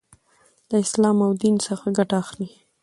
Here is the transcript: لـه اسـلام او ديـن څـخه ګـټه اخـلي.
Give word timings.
لـه 0.71 0.77
اسـلام 0.83 1.17
او 1.25 1.31
ديـن 1.41 1.55
څـخه 1.65 1.87
ګـټه 1.97 2.15
اخـلي. 2.23 2.49